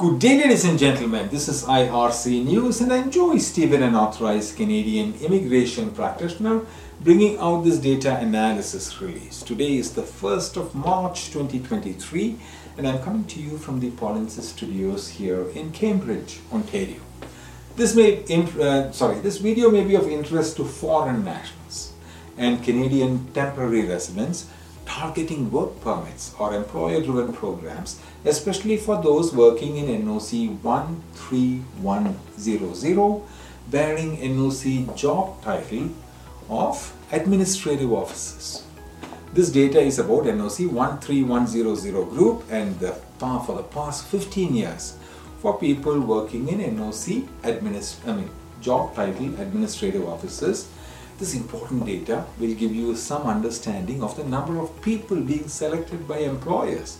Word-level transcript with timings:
Good 0.00 0.18
day, 0.18 0.38
ladies 0.38 0.64
and 0.64 0.78
gentlemen. 0.78 1.28
This 1.28 1.46
is 1.46 1.64
IRC 1.64 2.46
News, 2.46 2.80
and 2.80 2.90
I'm 2.90 3.10
Joey 3.10 3.38
Stephen, 3.38 3.82
an 3.82 3.94
authorized 3.94 4.56
Canadian 4.56 5.12
immigration 5.20 5.90
practitioner, 5.90 6.62
bringing 7.02 7.36
out 7.36 7.64
this 7.64 7.76
data 7.76 8.16
analysis 8.16 8.98
release. 9.02 9.42
Today 9.42 9.76
is 9.76 9.92
the 9.92 10.00
1st 10.00 10.56
of 10.56 10.74
March 10.74 11.26
2023, 11.26 12.38
and 12.78 12.88
I'm 12.88 13.02
coming 13.02 13.26
to 13.26 13.42
you 13.42 13.58
from 13.58 13.80
the 13.80 13.90
Paulinsis 13.90 14.44
Studios 14.44 15.06
here 15.10 15.50
in 15.50 15.70
Cambridge, 15.70 16.40
Ontario. 16.50 17.02
This 17.76 17.94
may, 17.94 18.24
uh, 18.58 18.90
sorry, 18.92 19.20
this 19.20 19.36
video 19.36 19.70
may 19.70 19.84
be 19.84 19.96
of 19.96 20.08
interest 20.08 20.56
to 20.56 20.64
foreign 20.64 21.26
nationals 21.26 21.92
and 22.38 22.64
Canadian 22.64 23.30
temporary 23.34 23.84
residents 23.84 24.46
targeting 24.90 25.50
work 25.52 25.80
permits 25.80 26.34
or 26.38 26.52
employer-driven 26.52 27.32
programs, 27.32 28.00
especially 28.24 28.76
for 28.76 29.00
those 29.00 29.32
working 29.32 29.76
in 29.76 29.86
NOC 30.04 30.60
13100 31.14 33.22
bearing 33.70 34.16
NOC 34.16 34.96
job 34.96 35.40
title 35.42 35.90
of 36.48 36.92
administrative 37.12 37.92
offices. 37.92 38.64
This 39.32 39.50
data 39.50 39.80
is 39.80 40.00
about 40.00 40.24
NOC 40.24 41.00
13100 41.00 42.10
group 42.10 42.42
and 42.50 42.76
the, 42.80 42.90
for 43.20 43.54
the 43.56 43.62
past 43.62 44.06
15 44.06 44.56
years 44.56 44.96
for 45.40 45.56
people 45.56 46.00
working 46.00 46.48
in 46.48 46.58
NOC 46.76 47.28
administ 47.44 47.96
I 48.08 48.12
mean, 48.12 48.28
job 48.60 48.92
title 48.96 49.40
administrative 49.40 50.08
officers 50.08 50.66
this 51.20 51.34
important 51.34 51.84
data 51.84 52.24
will 52.38 52.54
give 52.54 52.74
you 52.74 52.96
some 52.96 53.22
understanding 53.22 54.02
of 54.02 54.16
the 54.16 54.24
number 54.24 54.58
of 54.58 54.82
people 54.82 55.20
being 55.20 55.46
selected 55.48 56.08
by 56.08 56.18
employers 56.18 56.98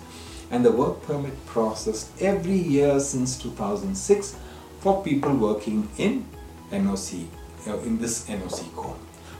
and 0.51 0.65
the 0.65 0.70
work 0.70 1.02
permit 1.02 1.34
process 1.46 2.10
every 2.20 2.59
year 2.59 3.01
since 3.01 3.38
2006 3.38 4.37
for 4.80 5.02
people 5.02 5.34
working 5.34 5.88
in 5.96 6.27
NOC, 6.71 7.26
uh, 7.66 7.79
in 7.79 7.98
this 7.98 8.29
NOC 8.29 8.74
code. 8.74 8.96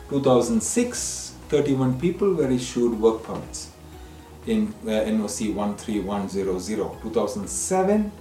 2006, 0.08 1.34
31 1.48 2.01
people 2.01 2.33
were 2.34 2.51
issued 2.51 2.98
work 2.98 3.23
permits 3.23 3.70
in 4.47 4.75
uh, 4.84 4.91
NOC 4.91 5.55
13100. 5.78 7.03
2007, 7.03 8.12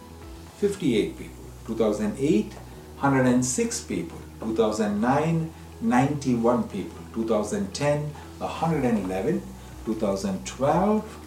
58 0.58 1.18
people. 1.18 1.44
2008, 1.68 2.54
106 2.54 3.82
people. 3.82 4.18
2009, 4.42 5.54
91 5.82 6.64
people 6.70 7.02
2010 7.14 8.14
111 8.40 9.42
2012 9.86 11.20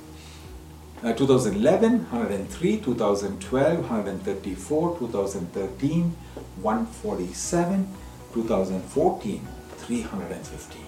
uh, 1.05 1.13
2011 1.13 2.07
103 2.11 2.77
2012 2.81 3.91
134 3.91 4.99
2013 4.99 6.17
147 6.63 7.89
2014 8.35 9.41
315 9.79 10.85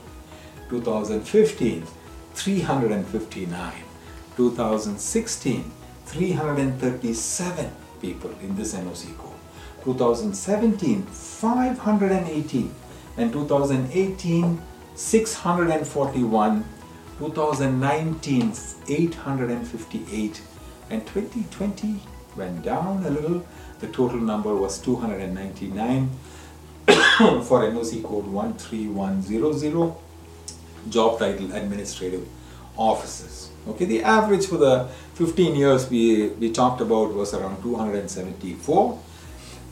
2015 0.69 1.87
359 2.35 3.73
2016 4.37 5.73
337 6.07 7.71
people 8.01 8.31
in 8.43 8.55
this 8.57 8.75
NOC 8.75 9.17
code 9.17 9.33
2017 9.85 11.03
518 11.03 12.71
and 13.17 13.33
2018 13.33 14.61
641 14.95 16.65
2019 17.19 18.53
858 18.89 20.43
and 20.91 21.07
2020 21.07 22.01
went 22.37 22.63
down 22.63 23.05
a 23.05 23.11
little. 23.11 23.47
The 23.79 23.87
total 23.89 24.19
number 24.19 24.55
was 24.55 24.79
299 24.79 26.11
for 26.87 27.63
NOC 27.71 28.03
code 28.03 28.59
13100 28.59 29.95
job 30.89 31.19
title 31.19 31.53
administrative 31.53 32.27
offices. 32.77 33.51
Okay 33.69 33.85
the 33.85 34.03
average 34.03 34.47
for 34.47 34.59
the 34.59 34.89
15 35.15 35.55
years 35.55 35.89
we 35.89 36.29
we 36.41 36.51
talked 36.51 36.81
about 36.81 37.15
was 37.15 37.33
around 37.35 37.63
274 37.63 38.99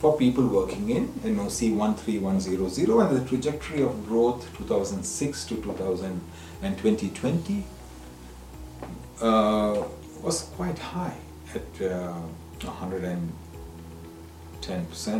for 0.03 0.17
people 0.17 0.45
working 0.45 0.89
in 0.89 1.07
NOC 1.23 1.77
13100 1.97 3.07
and 3.07 3.17
the 3.17 3.23
trajectory 3.25 3.81
of 3.81 4.05
growth 4.05 4.45
2006 4.57 5.45
to 5.45 5.55
2000 5.61 6.19
and 6.61 6.77
2020 6.77 7.63
uh, 9.21 9.81
was 10.21 10.41
quite 10.57 10.77
high 10.77 11.15
at 11.55 11.61
uh, 11.81 12.19
110% 12.59 13.27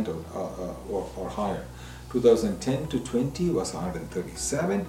or, 0.06 0.22
uh, 0.34 0.44
uh, 0.44 0.74
or, 0.90 1.10
or, 1.16 1.30
higher. 1.30 1.64
2010 2.12 2.86
to 2.88 3.00
20 3.00 3.48
was 3.48 3.72
137 3.72 4.86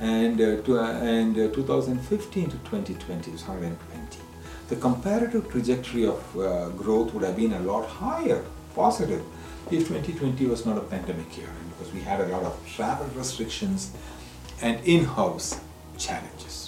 and, 0.00 0.40
uh, 0.40 0.62
to, 0.62 0.78
uh, 0.78 0.90
and 1.02 1.34
2015 1.34 2.44
to 2.44 2.56
2020 2.56 3.30
was 3.30 3.42
120. 3.42 4.18
The 4.70 4.76
comparative 4.76 5.50
trajectory 5.50 6.06
of 6.06 6.32
growth 6.78 7.12
would 7.12 7.24
have 7.24 7.36
been 7.36 7.52
a 7.52 7.60
lot 7.60 7.86
higher 7.86 8.42
positive 8.74 9.24
if 9.70 9.88
2020 9.88 10.46
was 10.46 10.66
not 10.66 10.76
a 10.76 10.80
pandemic 10.80 11.36
year 11.36 11.48
because 11.70 11.92
we 11.92 12.00
had 12.00 12.20
a 12.20 12.28
lot 12.28 12.42
of 12.42 12.58
travel 12.74 13.06
restrictions 13.14 13.92
and 14.60 14.78
in-house 14.86 15.60
challenges. 15.98 16.63